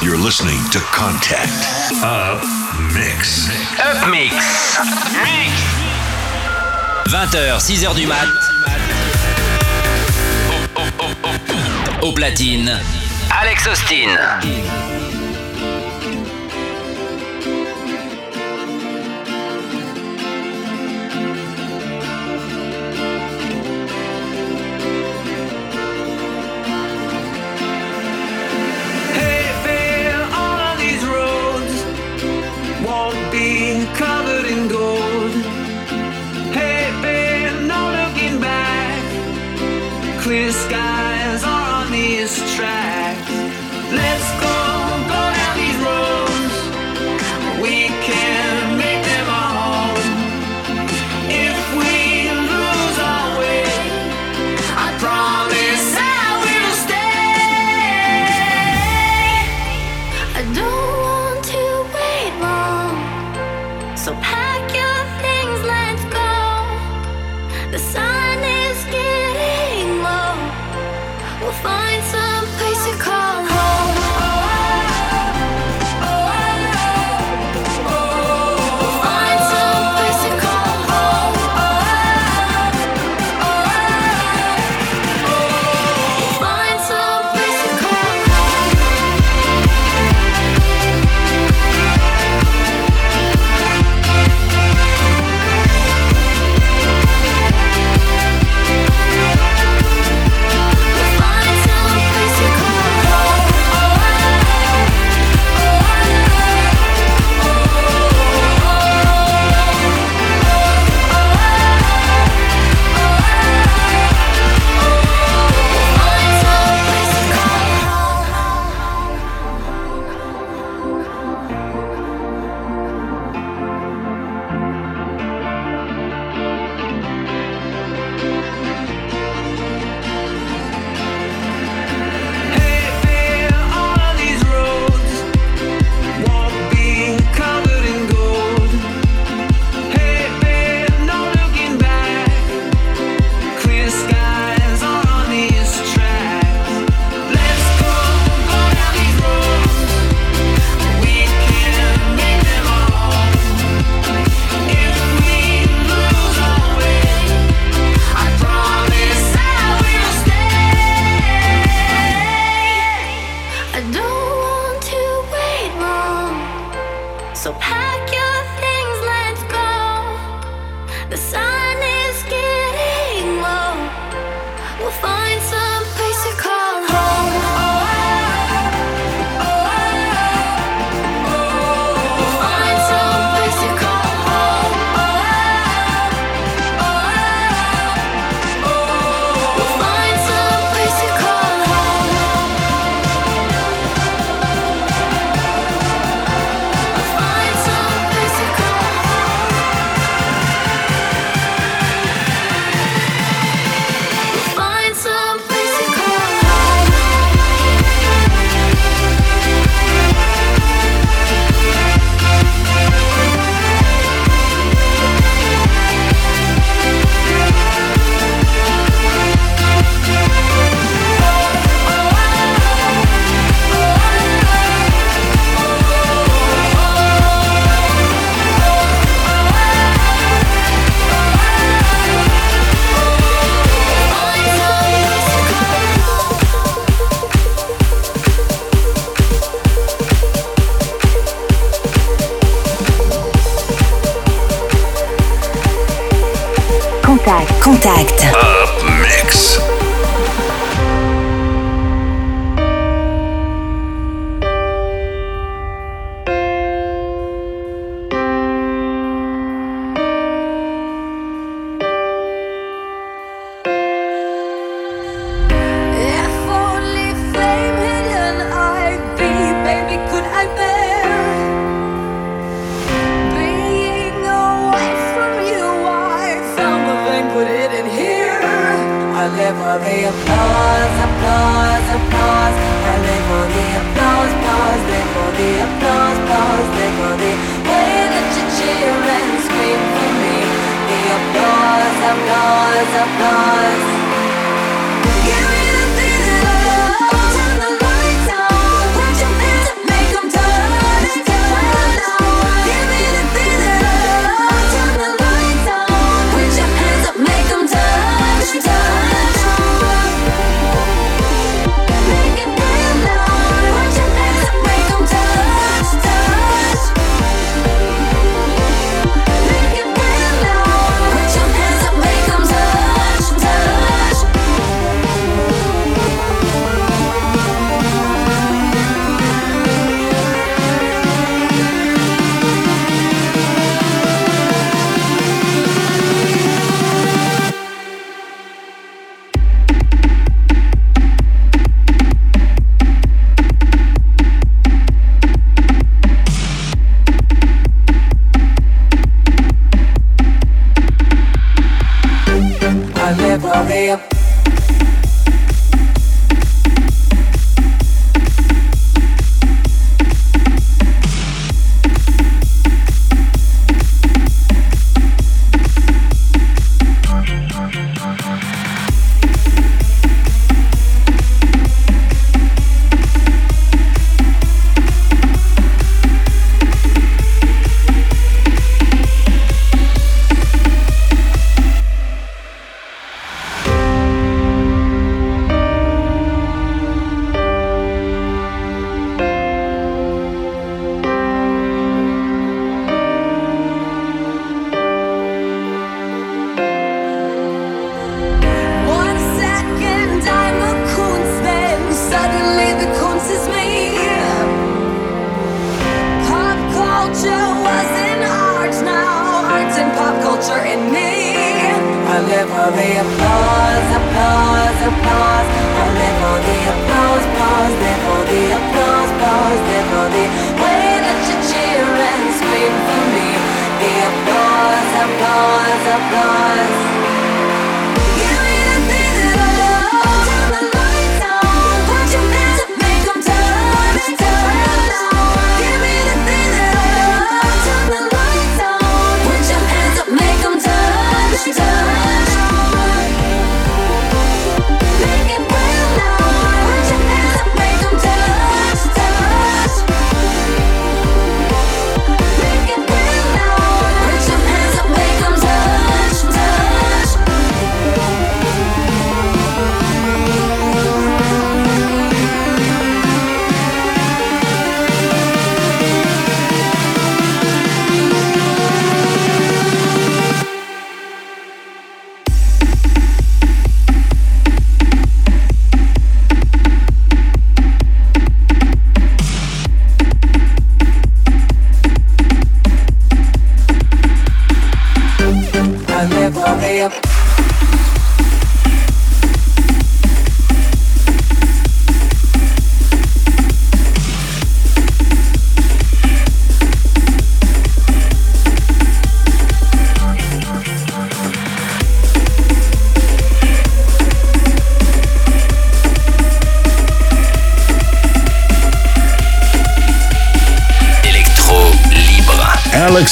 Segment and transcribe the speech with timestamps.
[0.00, 1.50] You're listening to Contact
[2.02, 2.42] Up
[2.94, 3.48] Mix.
[3.78, 4.32] Up Mix.
[5.22, 5.52] Mix.
[7.06, 8.26] 20h, 6h du mat.
[12.00, 12.80] Au platine,
[13.30, 14.16] Alex Austin.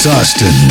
[0.07, 0.70] Austin.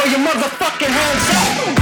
[0.00, 1.80] throw your motherfucking hands up.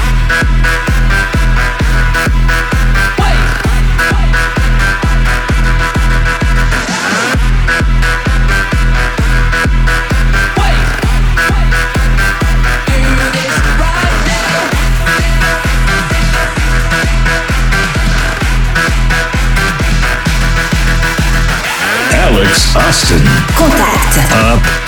[22.11, 23.23] Alex Austin.
[23.55, 24.33] Contact.
[24.33, 24.88] Up.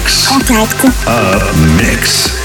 [0.00, 0.26] Mix.
[0.26, 0.84] Contact.
[1.06, 2.39] Up Mix.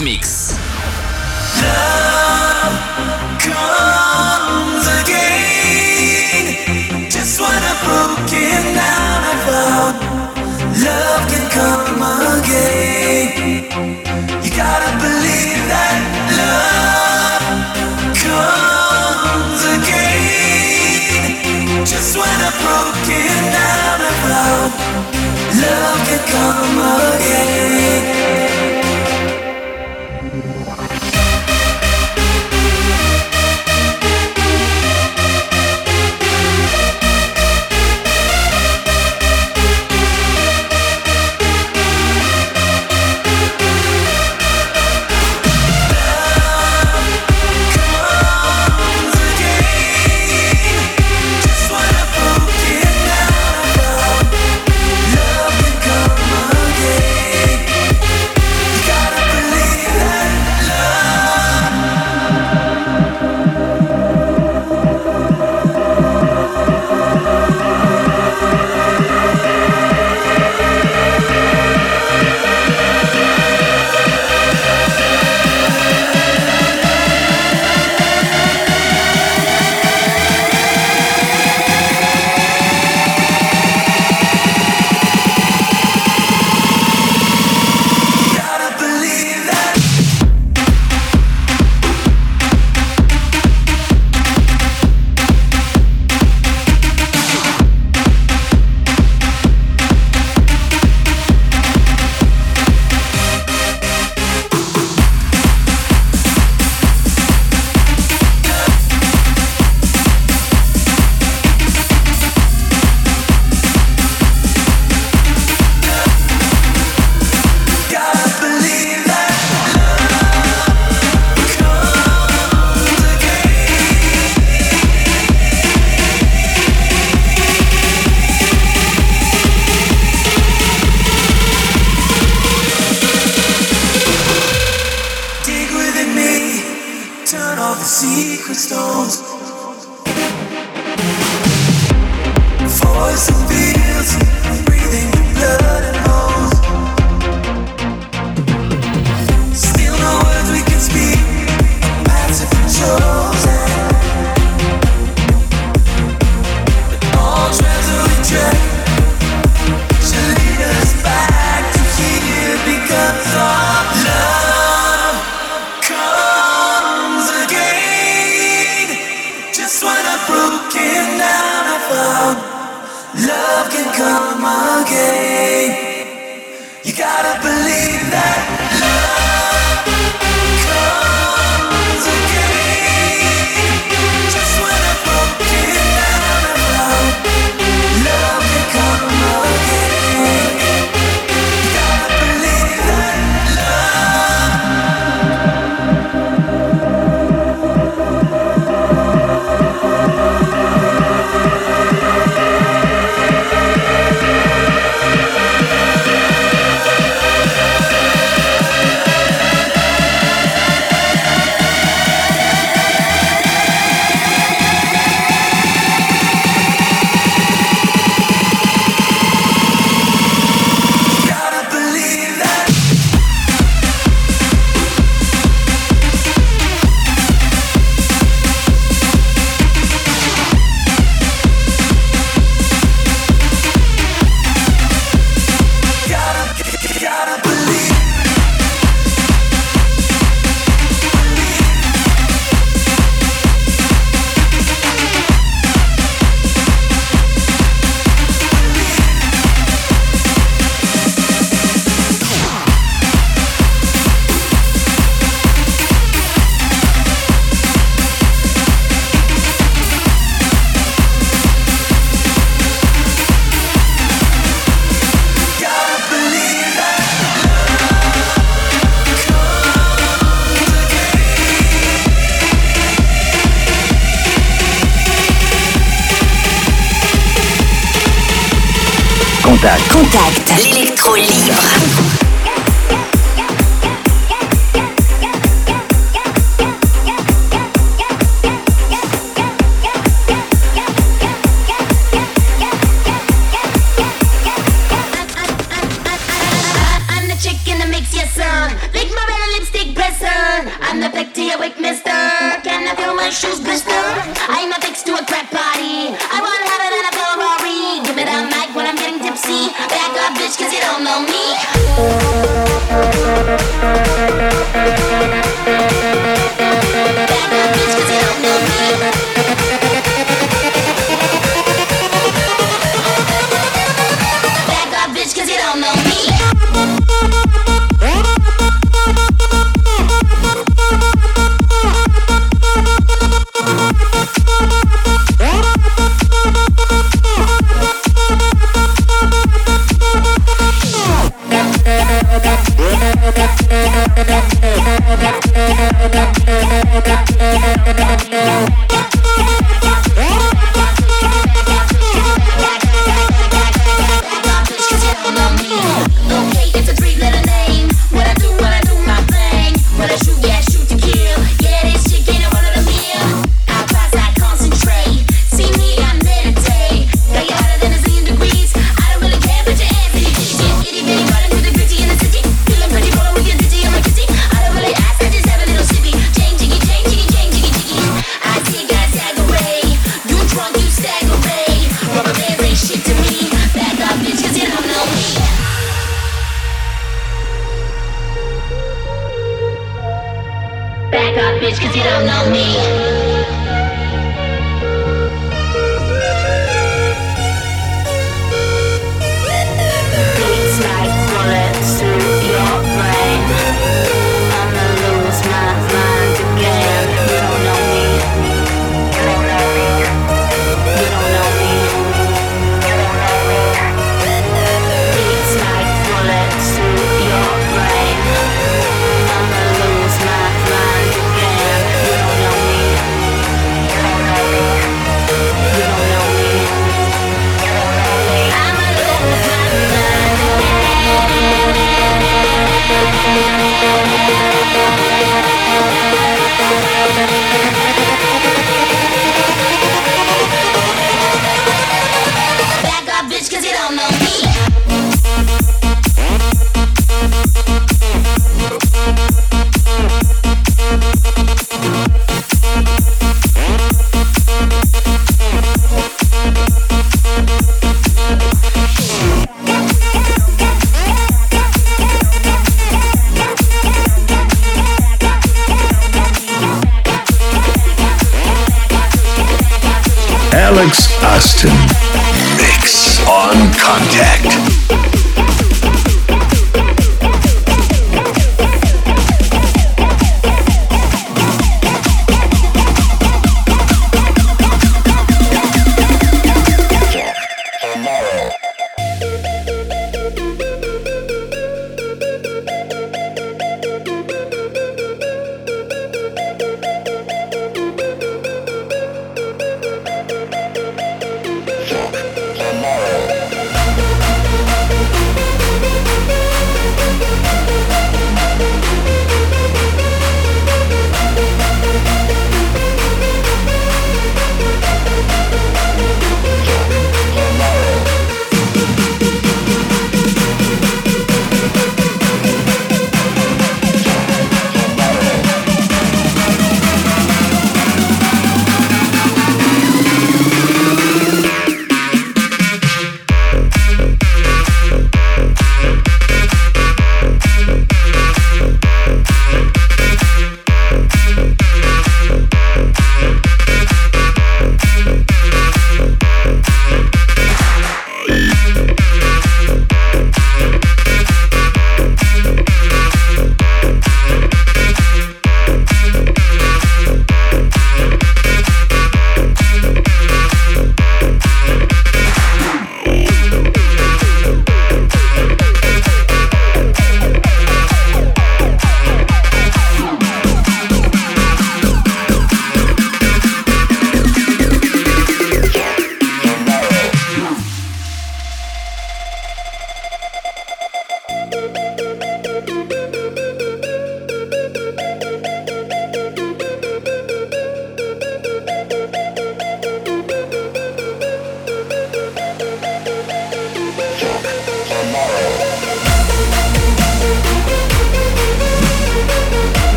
[0.00, 0.37] Love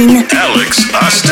[0.00, 1.27] Alex Austin.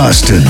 [0.00, 0.49] Austin.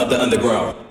[0.00, 0.89] of the underground.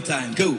[0.00, 0.53] Time, go.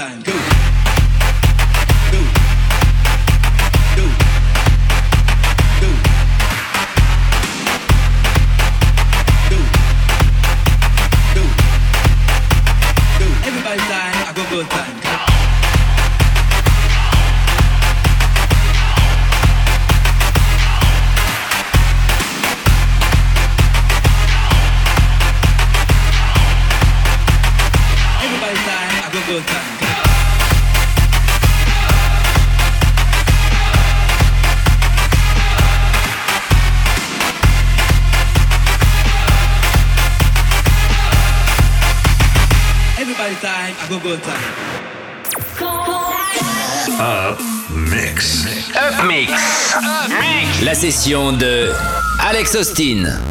[0.00, 0.29] Time.
[51.38, 51.72] De
[52.18, 53.29] Alex Austin.